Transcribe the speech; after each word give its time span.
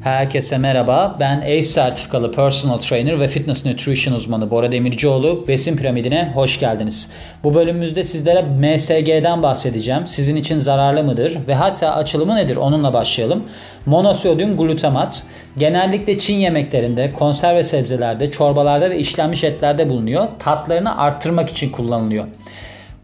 Herkese 0.00 0.58
merhaba. 0.58 1.16
Ben 1.20 1.40
ACE 1.40 1.62
sertifikalı 1.62 2.32
personal 2.32 2.78
trainer 2.78 3.20
ve 3.20 3.28
fitness 3.28 3.66
nutrition 3.66 4.14
uzmanı 4.14 4.50
Bora 4.50 4.72
Demircioğlu. 4.72 5.44
Besin 5.48 5.76
piramidine 5.76 6.32
hoş 6.34 6.60
geldiniz. 6.60 7.10
Bu 7.44 7.54
bölümümüzde 7.54 8.04
sizlere 8.04 8.42
MSG'den 8.42 9.42
bahsedeceğim. 9.42 10.06
Sizin 10.06 10.36
için 10.36 10.58
zararlı 10.58 11.04
mıdır 11.04 11.38
ve 11.48 11.54
hatta 11.54 11.94
açılımı 11.94 12.36
nedir 12.36 12.56
onunla 12.56 12.94
başlayalım. 12.94 13.44
Monosodyum 13.86 14.56
glutamat 14.56 15.22
genellikle 15.56 16.18
Çin 16.18 16.34
yemeklerinde, 16.34 17.12
konserve 17.12 17.64
sebzelerde, 17.64 18.30
çorbalarda 18.30 18.90
ve 18.90 18.98
işlenmiş 18.98 19.44
etlerde 19.44 19.88
bulunuyor. 19.88 20.28
Tatlarını 20.38 20.98
arttırmak 20.98 21.48
için 21.48 21.70
kullanılıyor. 21.72 22.24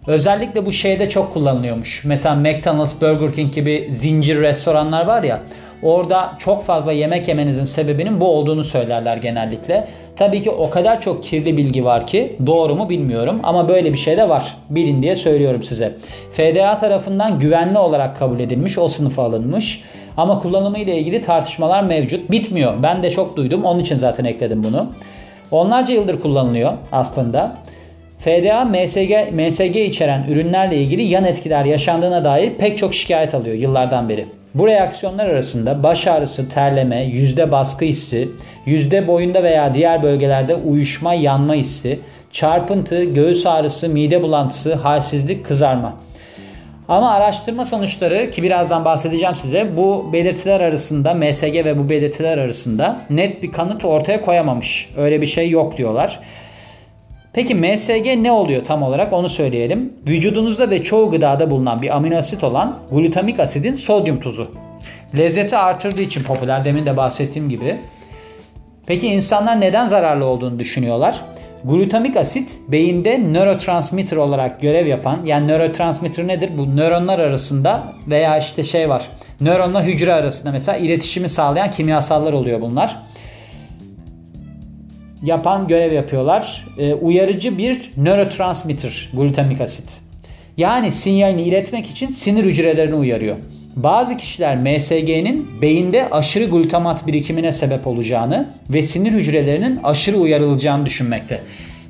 Özellikle 0.07 0.66
bu 0.66 0.73
şeyde 0.73 1.09
çok 1.09 1.32
kullanılıyormuş. 1.32 2.04
Mesela 2.04 2.34
McDonald's, 2.34 3.02
Burger 3.02 3.32
King 3.32 3.55
gibi 3.55 3.88
zincir 3.91 4.41
restoranlar 4.41 5.06
var 5.06 5.23
ya. 5.23 5.41
Orada 5.82 6.32
çok 6.38 6.65
fazla 6.65 6.92
yemek 6.92 7.29
yemenizin 7.29 7.65
sebebinin 7.65 8.20
bu 8.20 8.29
olduğunu 8.29 8.65
söylerler 8.65 9.16
genellikle. 9.16 9.88
Tabii 10.16 10.42
ki 10.42 10.51
o 10.51 10.70
kadar 10.70 11.01
çok 11.01 11.24
kirli 11.24 11.56
bilgi 11.56 11.84
var 11.84 12.06
ki 12.06 12.37
doğru 12.46 12.74
mu 12.74 12.88
bilmiyorum 12.88 13.41
ama 13.42 13.69
böyle 13.69 13.92
bir 13.92 13.98
şey 13.98 14.16
de 14.16 14.29
var. 14.29 14.56
Bilin 14.70 15.02
diye 15.02 15.16
söylüyorum 15.16 15.65
size. 15.65 15.92
FDA 16.30 16.77
tarafından 16.77 17.38
güvenli 17.38 17.79
olarak 17.79 18.16
kabul 18.16 18.41
edilmiş, 18.41 18.79
o 18.79 18.88
sınıfa 18.88 19.23
alınmış. 19.23 19.82
Ama 20.16 20.38
kullanımı 20.38 20.79
ile 20.79 20.98
ilgili 20.98 21.20
tartışmalar 21.20 21.82
mevcut. 21.82 22.30
Bitmiyor. 22.30 22.82
Ben 22.82 23.02
de 23.02 23.10
çok 23.10 23.37
duydum. 23.37 23.65
Onun 23.65 23.80
için 23.80 23.96
zaten 23.96 24.24
ekledim 24.24 24.65
bunu. 24.65 24.87
Onlarca 25.51 25.95
yıldır 25.95 26.20
kullanılıyor 26.20 26.73
aslında. 26.93 27.57
FDA, 28.19 28.65
MSG, 28.65 29.33
MSG 29.33 29.77
içeren 29.77 30.27
ürünlerle 30.29 30.77
ilgili 30.77 31.02
yan 31.02 31.24
etkiler 31.24 31.65
yaşandığına 31.65 32.24
dair 32.24 32.55
pek 32.55 32.79
çok 32.79 32.95
şikayet 32.95 33.34
alıyor 33.34 33.55
yıllardan 33.57 34.09
beri. 34.09 34.27
Bu 34.55 34.66
reaksiyonlar 34.66 35.27
arasında 35.27 35.83
baş 35.83 36.07
ağrısı, 36.07 36.49
terleme, 36.49 37.02
yüzde 37.02 37.52
baskı 37.52 37.85
hissi, 37.85 38.29
yüzde 38.66 39.09
boyunda 39.09 39.43
veya 39.43 39.74
diğer 39.74 40.02
bölgelerde 40.02 40.55
uyuşma, 40.55 41.15
yanma 41.15 41.55
hissi, 41.55 41.99
çarpıntı, 42.32 43.05
göğüs 43.05 43.46
ağrısı, 43.46 43.88
mide 43.88 44.23
bulantısı, 44.23 44.74
halsizlik, 44.74 45.46
kızarma. 45.46 45.96
Ama 46.88 47.10
araştırma 47.10 47.66
sonuçları 47.66 48.30
ki 48.30 48.43
birazdan 48.43 48.85
bahsedeceğim 48.85 49.35
size 49.35 49.77
bu 49.77 50.10
belirtiler 50.12 50.60
arasında 50.60 51.15
MSG 51.15 51.55
ve 51.55 51.79
bu 51.79 51.90
belirtiler 51.90 52.38
arasında 52.38 53.01
net 53.10 53.43
bir 53.43 53.52
kanıt 53.52 53.85
ortaya 53.85 54.21
koyamamış. 54.21 54.90
Öyle 54.96 55.21
bir 55.21 55.27
şey 55.27 55.51
yok 55.51 55.77
diyorlar. 55.77 56.21
Peki 57.37 57.54
MSG 57.54 58.06
ne 58.16 58.32
oluyor 58.32 58.65
tam 58.65 58.82
olarak 58.82 59.12
onu 59.12 59.29
söyleyelim. 59.29 59.92
Vücudunuzda 60.06 60.70
ve 60.70 60.82
çoğu 60.82 61.10
gıdada 61.10 61.51
bulunan 61.51 61.82
bir 61.82 61.96
amino 61.96 62.16
asit 62.16 62.45
olan 62.45 62.78
glutamik 62.90 63.40
asidin 63.40 63.74
sodyum 63.74 64.20
tuzu. 64.20 64.50
Lezzeti 65.19 65.56
artırdığı 65.56 66.00
için 66.00 66.22
popüler 66.22 66.65
demin 66.65 66.87
de 66.87 66.97
bahsettiğim 66.97 67.48
gibi. 67.48 67.76
Peki 68.87 69.06
insanlar 69.06 69.60
neden 69.60 69.87
zararlı 69.87 70.25
olduğunu 70.25 70.59
düşünüyorlar? 70.59 71.20
Glutamik 71.65 72.16
asit 72.16 72.60
beyinde 72.69 73.19
nörotransmitter 73.19 74.16
olarak 74.16 74.60
görev 74.60 74.87
yapan 74.87 75.21
yani 75.25 75.48
nörotransmitter 75.48 76.26
nedir? 76.26 76.50
Bu 76.59 76.76
nöronlar 76.76 77.19
arasında 77.19 77.93
veya 78.06 78.38
işte 78.38 78.65
şey 78.65 78.88
var. 78.88 79.09
Nöronla 79.41 79.82
hücre 79.82 80.15
arasında 80.15 80.53
mesela 80.53 80.78
iletişimi 80.78 81.28
sağlayan 81.28 81.71
kimyasallar 81.71 82.32
oluyor 82.32 82.60
bunlar 82.60 82.97
yapan 85.27 85.69
görev 85.69 85.93
yapıyorlar. 85.93 86.66
E, 86.78 86.94
uyarıcı 86.94 87.59
bir 87.59 87.91
nörotransmitter 87.97 89.10
glutamik 89.12 89.60
asit. 89.60 90.00
Yani 90.56 90.93
sinyalini 90.93 91.43
iletmek 91.43 91.87
için 91.87 92.10
sinir 92.10 92.44
hücrelerini 92.44 92.94
uyarıyor. 92.94 93.37
Bazı 93.77 94.16
kişiler 94.16 94.56
MSG'nin 94.56 95.62
beyinde 95.62 96.10
aşırı 96.10 96.44
glutamat 96.44 97.06
birikimine 97.06 97.53
sebep 97.53 97.87
olacağını 97.87 98.50
ve 98.71 98.83
sinir 98.83 99.12
hücrelerinin 99.12 99.81
aşırı 99.84 100.17
uyarılacağını 100.17 100.87
düşünmekte. 100.87 101.41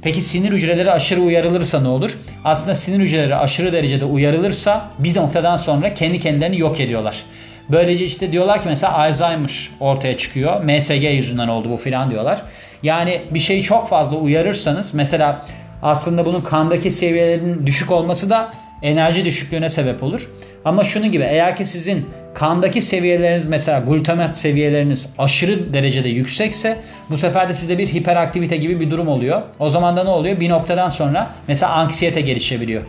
Peki 0.03 0.22
sinir 0.22 0.53
hücreleri 0.53 0.93
aşırı 0.93 1.21
uyarılırsa 1.21 1.81
ne 1.81 1.89
olur? 1.89 2.19
Aslında 2.44 2.75
sinir 2.75 3.05
hücreleri 3.05 3.37
aşırı 3.37 3.72
derecede 3.72 4.05
uyarılırsa 4.05 4.91
bir 4.99 5.16
noktadan 5.16 5.56
sonra 5.56 5.94
kendi 5.94 6.21
kendilerini 6.21 6.59
yok 6.59 6.81
ediyorlar. 6.81 7.22
Böylece 7.71 8.04
işte 8.04 8.32
diyorlar 8.32 8.62
ki 8.62 8.69
mesela 8.69 8.99
Alzheimer 8.99 9.71
ortaya 9.81 10.16
çıkıyor. 10.16 10.65
MSG 10.65 11.04
yüzünden 11.04 11.49
oldu 11.49 11.71
bu 11.71 11.77
filan 11.77 12.10
diyorlar. 12.10 12.43
Yani 12.82 13.22
bir 13.31 13.38
şeyi 13.38 13.62
çok 13.62 13.88
fazla 13.88 14.16
uyarırsanız 14.16 14.94
mesela 14.94 15.47
aslında 15.82 16.27
bunun 16.27 16.41
kandaki 16.41 16.91
seviyelerinin 16.91 17.66
düşük 17.66 17.91
olması 17.91 18.31
da 18.31 18.53
enerji 18.82 19.25
düşüklüğüne 19.25 19.69
sebep 19.69 20.03
olur. 20.03 20.31
Ama 20.65 20.84
şunun 20.84 21.12
gibi 21.12 21.25
eğer 21.25 21.56
ki 21.56 21.65
sizin 21.65 22.06
kandaki 22.34 22.82
seviyeleriniz 22.82 23.47
mesela 23.47 23.78
glutamat 23.78 24.37
seviyeleriniz 24.37 25.15
aşırı 25.19 25.72
derecede 25.75 26.09
yüksekse 26.09 26.77
bu 27.10 27.19
sefer 27.19 27.48
de 27.48 27.54
sizde 27.54 27.78
bir 27.78 27.88
hiperaktivite 27.88 28.56
gibi 28.56 28.81
bir 28.81 28.91
durum 28.91 29.09
oluyor. 29.09 29.43
O 29.59 29.71
zaman 29.71 29.97
da 29.97 30.04
ne 30.04 30.10
oluyor? 30.10 30.41
Bir 30.41 30.48
noktadan 30.48 30.88
sonra 30.88 31.31
mesela 31.48 31.72
anksiyete 31.72 32.21
gelişebiliyor. 32.21 32.83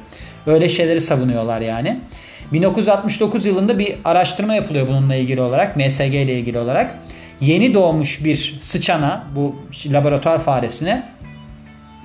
Öyle 0.48 0.70
şeyleri 0.70 1.02
savunuyorlar 1.02 1.62
yani. 1.62 2.00
1969 2.54 3.46
yılında 3.46 3.80
bir 3.80 3.96
araştırma 4.06 4.56
yapılıyor 4.56 4.88
bununla 4.88 5.16
ilgili 5.16 5.42
olarak, 5.42 5.78
MSG 5.78 6.14
ile 6.14 6.34
ilgili 6.34 6.60
olarak. 6.60 6.96
Yeni 7.42 7.74
doğmuş 7.74 8.24
bir 8.24 8.58
sıçana, 8.62 9.28
bu 9.36 9.56
laboratuvar 9.92 10.44
faresine 10.44 11.04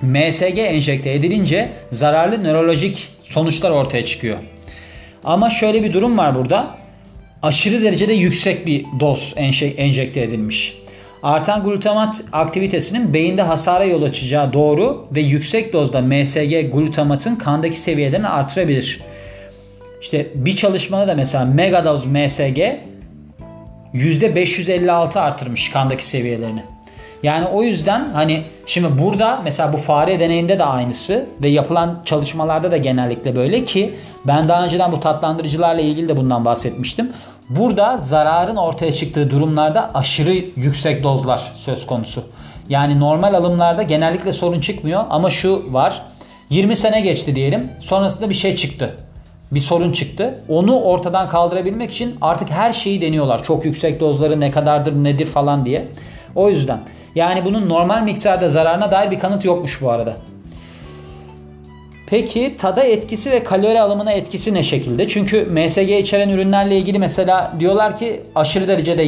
MSG 0.01 0.57
enjekte 0.57 1.13
edilince 1.13 1.73
zararlı 1.91 2.43
nörolojik 2.43 3.09
sonuçlar 3.21 3.71
ortaya 3.71 4.05
çıkıyor. 4.05 4.37
Ama 5.23 5.49
şöyle 5.49 5.83
bir 5.83 5.93
durum 5.93 6.17
var 6.17 6.35
burada. 6.35 6.77
Aşırı 7.41 7.81
derecede 7.81 8.13
yüksek 8.13 8.67
bir 8.67 8.85
doz 8.99 9.33
enjekte 9.77 10.21
edilmiş. 10.21 10.82
Artan 11.23 11.63
glutamat 11.63 12.23
aktivitesinin 12.31 13.13
beyinde 13.13 13.41
hasara 13.41 13.83
yol 13.83 14.03
açacağı 14.03 14.53
doğru 14.53 15.07
ve 15.15 15.21
yüksek 15.21 15.73
dozda 15.73 16.01
MSG 16.01 16.71
glutamatın 16.71 17.35
kandaki 17.35 17.79
seviyelerini 17.79 18.27
artırabilir. 18.27 19.01
İşte 20.01 20.27
bir 20.35 20.55
çalışmada 20.55 21.07
da 21.07 21.15
mesela 21.15 21.45
megadoz 21.45 22.05
MSG 22.05 22.59
%556 23.93 25.19
artırmış 25.19 25.69
kandaki 25.69 26.05
seviyelerini. 26.05 26.63
Yani 27.23 27.45
o 27.47 27.63
yüzden 27.63 28.09
hani 28.13 28.41
şimdi 28.65 29.01
burada 29.01 29.41
mesela 29.43 29.73
bu 29.73 29.77
fare 29.77 30.19
deneyinde 30.19 30.59
de 30.59 30.63
aynısı 30.65 31.25
ve 31.41 31.47
yapılan 31.47 32.01
çalışmalarda 32.05 32.71
da 32.71 32.77
genellikle 32.77 33.35
böyle 33.35 33.63
ki 33.63 33.93
ben 34.25 34.49
daha 34.49 34.63
önceden 34.63 34.91
bu 34.91 34.99
tatlandırıcılarla 34.99 35.81
ilgili 35.81 36.09
de 36.09 36.17
bundan 36.17 36.45
bahsetmiştim. 36.45 37.11
Burada 37.49 37.97
zararın 37.97 38.55
ortaya 38.55 38.91
çıktığı 38.91 39.31
durumlarda 39.31 39.91
aşırı 39.93 40.33
yüksek 40.55 41.03
dozlar 41.03 41.51
söz 41.55 41.87
konusu. 41.87 42.23
Yani 42.69 42.99
normal 42.99 43.33
alımlarda 43.33 43.83
genellikle 43.83 44.31
sorun 44.31 44.59
çıkmıyor 44.59 45.03
ama 45.09 45.29
şu 45.29 45.73
var. 45.73 46.01
20 46.49 46.75
sene 46.75 47.01
geçti 47.01 47.35
diyelim. 47.35 47.71
Sonrasında 47.79 48.29
bir 48.29 48.35
şey 48.35 48.55
çıktı 48.55 48.97
bir 49.51 49.59
sorun 49.59 49.91
çıktı. 49.91 50.39
Onu 50.49 50.79
ortadan 50.79 51.29
kaldırabilmek 51.29 51.91
için 51.91 52.15
artık 52.21 52.49
her 52.49 52.73
şeyi 52.73 53.01
deniyorlar. 53.01 53.43
Çok 53.43 53.65
yüksek 53.65 53.99
dozları 53.99 54.39
ne 54.39 54.51
kadardır 54.51 55.03
nedir 55.03 55.25
falan 55.25 55.65
diye. 55.65 55.87
O 56.35 56.49
yüzden 56.49 56.79
yani 57.15 57.45
bunun 57.45 57.69
normal 57.69 58.03
miktarda 58.03 58.49
zararına 58.49 58.91
dair 58.91 59.11
bir 59.11 59.19
kanıt 59.19 59.45
yokmuş 59.45 59.81
bu 59.81 59.91
arada. 59.91 60.17
Peki 62.07 62.55
tada 62.57 62.83
etkisi 62.83 63.31
ve 63.31 63.43
kalori 63.43 63.81
alımına 63.81 64.11
etkisi 64.11 64.53
ne 64.53 64.63
şekilde? 64.63 65.07
Çünkü 65.07 65.45
MSG 65.45 65.89
içeren 65.89 66.29
ürünlerle 66.29 66.77
ilgili 66.77 66.99
mesela 66.99 67.53
diyorlar 67.59 67.97
ki 67.97 68.21
aşırı 68.35 68.67
derecede 68.67 69.03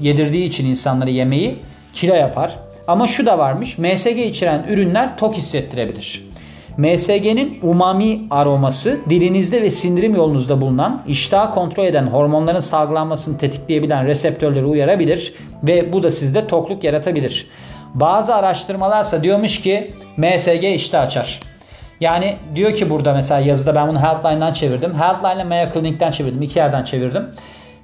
yedirdiği 0.00 0.44
için 0.44 0.66
insanları 0.66 1.10
yemeği 1.10 1.54
kilo 1.94 2.14
yapar. 2.14 2.58
Ama 2.86 3.06
şu 3.06 3.26
da 3.26 3.38
varmış. 3.38 3.78
MSG 3.78 4.18
içeren 4.18 4.64
ürünler 4.68 5.18
tok 5.18 5.36
hissettirebilir. 5.36 6.28
MSG'nin 6.78 7.58
umami 7.62 8.20
aroması 8.30 8.98
dilinizde 9.10 9.62
ve 9.62 9.70
sindirim 9.70 10.14
yolunuzda 10.14 10.60
bulunan 10.60 11.02
iştahı 11.08 11.50
kontrol 11.50 11.84
eden 11.84 12.06
hormonların 12.06 12.60
salgılanmasını 12.60 13.38
tetikleyebilen 13.38 14.06
reseptörleri 14.06 14.64
uyarabilir 14.64 15.34
ve 15.62 15.92
bu 15.92 16.02
da 16.02 16.10
sizde 16.10 16.46
tokluk 16.46 16.84
yaratabilir. 16.84 17.46
Bazı 17.94 18.34
araştırmalarsa 18.34 19.22
diyormuş 19.22 19.60
ki 19.60 19.94
MSG 20.16 20.64
iştah 20.64 21.02
açar. 21.02 21.40
Yani 22.00 22.36
diyor 22.54 22.74
ki 22.74 22.90
burada 22.90 23.12
mesela 23.12 23.40
yazıda 23.40 23.74
ben 23.74 23.88
bunu 23.88 24.00
Healthline'dan 24.00 24.52
çevirdim. 24.52 24.94
Healthline 24.94 25.34
ile 25.34 25.44
Mayo 25.44 25.70
Clinic'ten 25.72 26.10
çevirdim. 26.10 26.42
İki 26.42 26.58
yerden 26.58 26.84
çevirdim. 26.84 27.26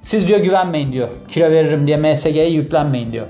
Siz 0.03 0.29
diyor 0.29 0.41
güvenmeyin 0.41 0.93
diyor. 0.93 1.09
Kilo 1.29 1.51
veririm 1.51 1.87
diye 1.87 1.97
MSG'ye 1.97 2.49
yüklenmeyin 2.49 3.13
diyor. 3.13 3.27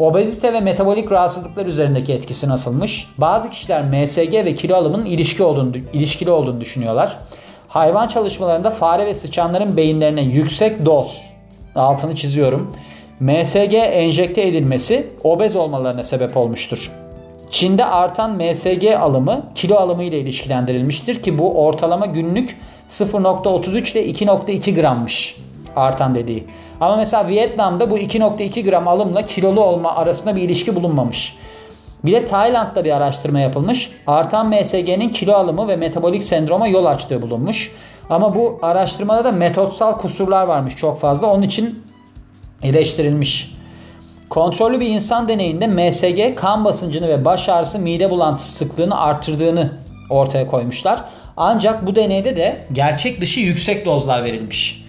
Obezite 0.00 0.52
ve 0.52 0.60
metabolik 0.60 1.12
rahatsızlıklar 1.12 1.66
üzerindeki 1.66 2.12
etkisi 2.12 2.48
nasılmış? 2.48 3.08
Bazı 3.18 3.50
kişiler 3.50 3.84
MSG 3.84 4.34
ve 4.34 4.54
kilo 4.54 4.76
alımının 4.76 5.04
ilişki 5.04 5.42
olduğunu, 5.42 5.76
ilişkili 5.92 6.30
olduğunu 6.30 6.60
düşünüyorlar. 6.60 7.16
Hayvan 7.68 8.08
çalışmalarında 8.08 8.70
fare 8.70 9.06
ve 9.06 9.14
sıçanların 9.14 9.76
beyinlerine 9.76 10.22
yüksek 10.22 10.86
doz, 10.86 11.20
altını 11.74 12.14
çiziyorum, 12.14 12.76
MSG 13.20 13.74
enjekte 13.74 14.42
edilmesi 14.42 15.06
obez 15.24 15.56
olmalarına 15.56 16.02
sebep 16.02 16.36
olmuştur. 16.36 16.90
Çin'de 17.50 17.84
artan 17.84 18.30
MSG 18.30 18.86
alımı 19.00 19.42
kilo 19.54 19.76
alımı 19.76 20.02
ile 20.02 20.18
ilişkilendirilmiştir 20.18 21.22
ki 21.22 21.38
bu 21.38 21.64
ortalama 21.64 22.06
günlük 22.06 22.56
0.33 22.90 23.92
ile 23.92 24.10
2.2 24.10 24.80
grammış. 24.80 25.36
Artan 25.76 26.14
dediği. 26.14 26.46
Ama 26.80 26.96
mesela 26.96 27.28
Vietnam'da 27.28 27.90
bu 27.90 27.98
2.2 27.98 28.70
gram 28.70 28.88
alımla 28.88 29.26
kilolu 29.26 29.60
olma 29.60 29.96
arasında 29.96 30.36
bir 30.36 30.42
ilişki 30.42 30.76
bulunmamış. 30.76 31.36
Bir 32.04 32.12
de 32.12 32.24
Tayland'da 32.24 32.84
bir 32.84 32.96
araştırma 32.96 33.40
yapılmış. 33.40 33.90
Artan 34.06 34.48
MSG'nin 34.48 35.08
kilo 35.08 35.32
alımı 35.32 35.68
ve 35.68 35.76
metabolik 35.76 36.24
sendroma 36.24 36.68
yol 36.68 36.84
açtığı 36.84 37.22
bulunmuş. 37.22 37.72
Ama 38.10 38.34
bu 38.34 38.58
araştırmada 38.62 39.24
da 39.24 39.32
metotsal 39.32 39.92
kusurlar 39.92 40.46
varmış 40.46 40.76
çok 40.76 41.00
fazla. 41.00 41.26
Onun 41.26 41.42
için 41.42 41.82
eleştirilmiş. 42.62 43.54
Kontrollü 44.30 44.80
bir 44.80 44.88
insan 44.88 45.28
deneyinde 45.28 45.66
MSG 45.66 46.36
kan 46.36 46.64
basıncını 46.64 47.08
ve 47.08 47.24
baş 47.24 47.48
ağrısı 47.48 47.78
mide 47.78 48.10
bulantısı 48.10 48.52
sıklığını 48.52 49.00
artırdığını 49.00 49.72
ortaya 50.10 50.46
koymuşlar. 50.46 51.04
Ancak 51.36 51.86
bu 51.86 51.96
deneyde 51.96 52.36
de 52.36 52.64
gerçek 52.72 53.20
dışı 53.20 53.40
yüksek 53.40 53.86
dozlar 53.86 54.24
verilmiş. 54.24 54.79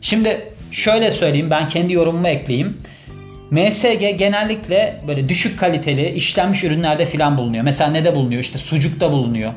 Şimdi 0.00 0.52
şöyle 0.70 1.10
söyleyeyim 1.10 1.50
ben 1.50 1.66
kendi 1.68 1.92
yorumumu 1.92 2.28
ekleyeyim. 2.28 2.78
MSG 3.50 4.18
genellikle 4.18 5.00
böyle 5.08 5.28
düşük 5.28 5.58
kaliteli 5.58 6.10
işlenmiş 6.10 6.64
ürünlerde 6.64 7.06
filan 7.06 7.38
bulunuyor. 7.38 7.64
Mesela 7.64 7.90
ne 7.90 8.04
de 8.04 8.14
bulunuyor? 8.14 8.40
İşte 8.40 8.58
sucukta 8.58 9.12
bulunuyor. 9.12 9.52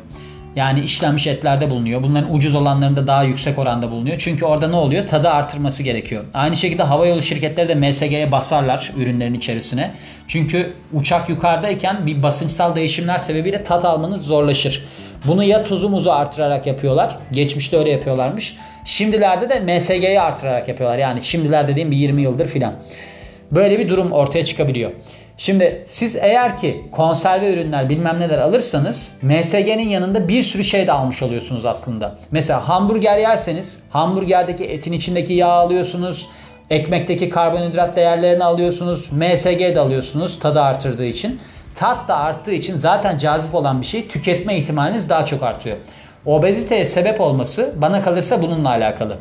Yani 0.56 0.80
işlenmiş 0.80 1.28
etlerde 1.28 1.70
bulunuyor. 1.70 2.04
Bunların 2.04 2.36
ucuz 2.36 2.56
olanlarında 2.56 3.08
daha 3.08 3.24
yüksek 3.24 3.60
oranda 3.60 3.92
bulunuyor. 3.92 4.16
Çünkü 4.20 4.46
orada 4.46 4.68
ne 4.68 4.76
oluyor? 4.76 5.08
Tadı 5.08 5.30
artırması 5.30 5.84
gerekiyor. 5.84 6.24
Aynı 6.34 6.58
şekilde 6.58 6.84
havayolu 6.84 7.22
şirketleri 7.22 7.68
de 7.68 7.76
MSG'ye 7.76 8.32
basarlar 8.32 8.92
ürünlerin 8.98 9.34
içerisine. 9.34 9.92
Çünkü 10.28 10.74
uçak 10.94 11.30
yukarıdayken 11.30 12.06
bir 12.06 12.24
basınçsal 12.24 12.76
değişimler 12.76 13.18
sebebiyle 13.18 13.64
tat 13.64 13.86
almanız 13.86 14.22
zorlaşır. 14.22 14.86
Bunu 15.26 15.44
ya 15.44 15.64
tuzu 15.64 15.90
muzu 15.90 16.12
artırarak 16.12 16.68
yapıyorlar. 16.68 17.18
Geçmişte 17.32 17.78
öyle 17.78 17.90
yapıyorlarmış. 17.90 18.58
Şimdilerde 18.86 19.50
de 19.50 19.60
MSG'yi 19.60 20.22
artırarak 20.22 20.68
yapıyorlar. 20.68 20.98
Yani 20.98 21.24
şimdiler 21.24 21.68
dediğim 21.68 21.92
bir 21.92 21.98
20 21.98 22.22
yıldır 22.22 22.46
filan. 22.46 22.74
Böyle 23.52 23.80
bir 23.80 23.90
durum 23.90 24.12
ortaya 24.12 24.46
çıkabiliyor. 24.46 24.92
Şimdi 25.38 25.84
siz 25.88 26.16
eğer 26.16 26.58
ki 26.58 26.82
konserve 26.92 27.54
ürünler 27.54 27.90
bilmem 27.90 28.20
neler 28.20 28.38
alırsanız 28.38 29.18
MSG'nin 29.22 29.90
yanında 29.90 30.28
bir 30.28 30.44
sürü 30.44 30.64
şey 30.64 30.88
de 30.88 30.92
almış 30.92 31.24
oluyorsunuz 31.24 31.66
aslında. 31.66 32.16
Mesela 32.32 32.70
hamburger 32.70 33.18
yerseniz 33.18 33.80
hamburgerdeki 33.90 34.66
etin 34.66 34.92
içindeki 34.92 35.34
yağ 35.34 35.48
alıyorsunuz. 35.48 36.28
Ekmekteki 36.70 37.30
karbonhidrat 37.30 37.96
değerlerini 37.96 38.44
alıyorsunuz. 38.44 39.12
MSG 39.12 39.60
de 39.60 39.80
alıyorsunuz 39.80 40.40
tadı 40.40 40.62
artırdığı 40.62 41.06
için. 41.06 41.40
Tat 41.76 42.08
da 42.08 42.18
arttığı 42.18 42.52
için 42.52 42.76
zaten 42.76 43.18
cazip 43.18 43.56
olan 43.56 43.82
bir 43.82 43.86
şey 43.86 44.08
tüketme 44.08 44.58
ihtimaliniz 44.58 45.10
daha 45.10 45.26
çok 45.26 45.44
artıyor. 45.44 45.78
Obeziteye 46.26 46.86
sebep 46.86 47.22
olması 47.22 47.74
bana 47.78 48.04
kalırsa 48.04 48.42
bununla 48.42 48.70
alakalı. 48.70 49.18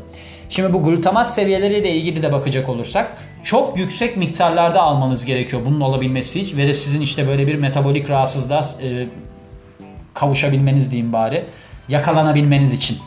Şimdi 0.48 0.72
bu 0.72 0.82
glutamat 0.82 1.34
seviyeleriyle 1.34 1.90
ilgili 1.90 2.22
de 2.22 2.32
bakacak 2.32 2.68
olursak 2.68 3.14
çok 3.44 3.78
yüksek 3.78 4.16
miktarlarda 4.16 4.82
almanız 4.82 5.24
gerekiyor 5.24 5.62
bunun 5.66 5.80
olabilmesi 5.80 6.40
için 6.40 6.56
ve 6.56 6.66
de 6.66 6.74
sizin 6.74 7.00
işte 7.00 7.28
böyle 7.28 7.46
bir 7.46 7.54
metabolik 7.54 8.10
rahatsızlığa 8.10 8.60
e, 8.82 9.06
kavuşabilmeniz 10.14 10.90
diyeyim 10.90 11.12
bari 11.12 11.44
yakalanabilmeniz 11.88 12.72
için. 12.72 12.98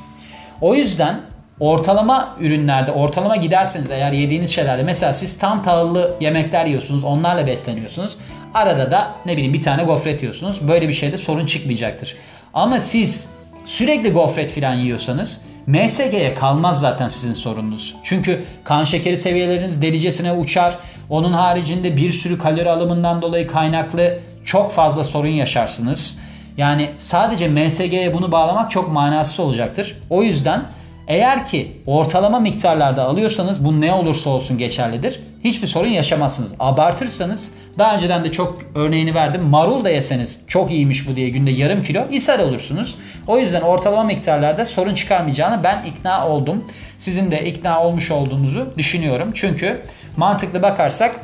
O 0.61 0.75
yüzden 0.75 1.21
ortalama 1.59 2.35
ürünlerde 2.39 2.91
ortalama 2.91 3.35
giderseniz 3.35 3.91
eğer 3.91 4.11
yediğiniz 4.11 4.49
şeylerde 4.49 4.83
mesela 4.83 5.13
siz 5.13 5.37
tam 5.37 5.63
tahıllı 5.63 6.15
yemekler 6.19 6.65
yiyorsunuz 6.65 7.03
onlarla 7.03 7.47
besleniyorsunuz. 7.47 8.17
Arada 8.53 8.91
da 8.91 9.15
ne 9.25 9.33
bileyim 9.33 9.53
bir 9.53 9.61
tane 9.61 9.83
gofret 9.83 10.21
yiyorsunuz. 10.21 10.67
Böyle 10.67 10.87
bir 10.87 10.93
şeyde 10.93 11.17
sorun 11.17 11.45
çıkmayacaktır. 11.45 12.15
Ama 12.53 12.79
siz 12.79 13.29
sürekli 13.65 14.11
gofret 14.11 14.51
falan 14.51 14.73
yiyorsanız 14.73 15.45
MSG'ye 15.67 16.33
kalmaz 16.33 16.79
zaten 16.79 17.07
sizin 17.07 17.33
sorununuz. 17.33 17.95
Çünkü 18.03 18.43
kan 18.63 18.83
şekeri 18.83 19.17
seviyeleriniz 19.17 19.81
delicesine 19.81 20.33
uçar. 20.33 20.77
Onun 21.09 21.33
haricinde 21.33 21.97
bir 21.97 22.13
sürü 22.13 22.37
kalori 22.37 22.69
alımından 22.69 23.21
dolayı 23.21 23.47
kaynaklı 23.47 24.19
çok 24.45 24.71
fazla 24.71 25.03
sorun 25.03 25.27
yaşarsınız. 25.27 26.17
Yani 26.57 26.89
sadece 26.97 27.47
MSG'ye 27.47 28.13
bunu 28.13 28.31
bağlamak 28.31 28.71
çok 28.71 28.91
manasız 28.91 29.39
olacaktır. 29.39 29.97
O 30.09 30.23
yüzden 30.23 30.65
eğer 31.07 31.45
ki 31.45 31.71
ortalama 31.85 32.39
miktarlarda 32.39 33.03
alıyorsanız 33.03 33.65
bu 33.65 33.81
ne 33.81 33.93
olursa 33.93 34.29
olsun 34.29 34.57
geçerlidir. 34.57 35.19
Hiçbir 35.43 35.67
sorun 35.67 35.87
yaşamazsınız. 35.87 36.55
Abartırsanız 36.59 37.51
daha 37.77 37.95
önceden 37.95 38.23
de 38.23 38.31
çok 38.31 38.59
örneğini 38.75 39.15
verdim. 39.15 39.41
Marul 39.43 39.85
da 39.85 39.89
yeseniz 39.89 40.41
çok 40.47 40.71
iyiymiş 40.71 41.09
bu 41.09 41.15
diye 41.15 41.29
günde 41.29 41.51
yarım 41.51 41.83
kilo 41.83 42.09
ishal 42.11 42.39
olursunuz. 42.39 42.95
O 43.27 43.39
yüzden 43.39 43.61
ortalama 43.61 44.03
miktarlarda 44.03 44.65
sorun 44.65 44.93
çıkarmayacağını 44.93 45.63
ben 45.63 45.83
ikna 45.83 46.27
oldum. 46.27 46.63
Sizin 46.97 47.31
de 47.31 47.45
ikna 47.45 47.83
olmuş 47.83 48.11
olduğunuzu 48.11 48.73
düşünüyorum. 48.77 49.31
Çünkü 49.33 49.81
mantıklı 50.17 50.61
bakarsak 50.61 51.19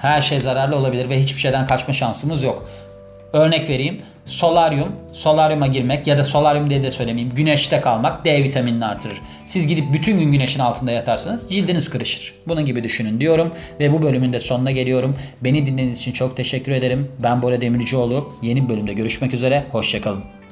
her 0.00 0.20
şey 0.20 0.40
zararlı 0.40 0.76
olabilir 0.76 1.10
ve 1.10 1.22
hiçbir 1.22 1.40
şeyden 1.40 1.66
kaçma 1.66 1.94
şansımız 1.94 2.42
yok. 2.42 2.68
Örnek 3.32 3.68
vereyim. 3.68 4.00
Solaryum, 4.24 4.88
solaryuma 5.12 5.66
girmek 5.66 6.06
ya 6.06 6.18
da 6.18 6.24
solaryum 6.24 6.70
diye 6.70 6.82
de 6.82 6.90
söylemeyeyim. 6.90 7.34
Güneşte 7.34 7.80
kalmak 7.80 8.24
D 8.24 8.44
vitaminini 8.44 8.86
artırır. 8.86 9.20
Siz 9.44 9.66
gidip 9.66 9.92
bütün 9.92 10.18
gün 10.18 10.32
güneşin 10.32 10.60
altında 10.60 10.92
yatarsanız 10.92 11.50
cildiniz 11.50 11.90
kırışır. 11.90 12.34
Bunun 12.46 12.66
gibi 12.66 12.84
düşünün 12.84 13.20
diyorum 13.20 13.52
ve 13.80 13.92
bu 13.92 14.02
bölümün 14.02 14.32
de 14.32 14.40
sonuna 14.40 14.70
geliyorum. 14.70 15.16
Beni 15.40 15.66
dinlediğiniz 15.66 15.98
için 15.98 16.12
çok 16.12 16.36
teşekkür 16.36 16.72
ederim. 16.72 17.12
Ben 17.22 17.42
Bora 17.42 17.60
Demircioğlu. 17.60 18.32
Yeni 18.42 18.64
bir 18.64 18.68
bölümde 18.68 18.92
görüşmek 18.92 19.34
üzere. 19.34 19.64
Hoşçakalın. 19.72 20.45